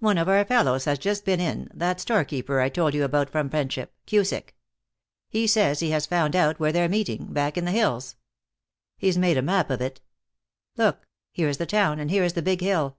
[0.00, 3.48] One of our fellows has just been in, that storekeeper I told you about from
[3.48, 4.56] Friendship, Cusick.
[5.28, 8.16] He says he has found out where they're meeting, back in the hills.
[8.98, 10.00] He's made a map of it.
[10.76, 12.96] Look, here's the town, and here's the big hill.